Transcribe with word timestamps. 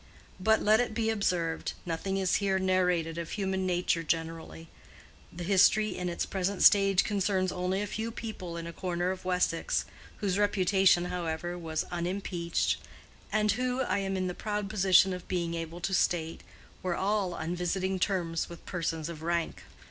But, 0.39 0.63
let 0.63 0.79
it 0.79 0.95
be 0.95 1.11
observed, 1.11 1.73
nothing 1.85 2.17
is 2.17 2.37
here 2.37 2.57
narrated 2.57 3.19
of 3.19 3.29
human 3.33 3.67
nature 3.67 4.01
generally: 4.01 4.67
the 5.31 5.43
history 5.43 5.95
in 5.95 6.09
its 6.09 6.25
present 6.25 6.63
stage 6.63 7.03
concerns 7.03 7.51
only 7.51 7.83
a 7.83 7.85
few 7.85 8.09
people 8.09 8.57
in 8.57 8.65
a 8.65 8.73
corner 8.73 9.11
of 9.11 9.25
Wessex—whose 9.25 10.39
reputation, 10.39 11.05
however, 11.05 11.55
was 11.55 11.85
unimpeached, 11.91 12.77
and 13.31 13.51
who, 13.51 13.81
I 13.81 13.99
am 13.99 14.17
in 14.17 14.25
the 14.25 14.33
proud 14.33 14.71
position 14.71 15.13
of 15.13 15.27
being 15.27 15.53
able 15.53 15.81
to 15.81 15.93
state, 15.93 16.41
were 16.81 16.95
all 16.95 17.35
on 17.35 17.55
visiting 17.55 17.99
terms 17.99 18.49
with 18.49 18.65
persons 18.65 19.07
of 19.07 19.21
rank. 19.21 19.61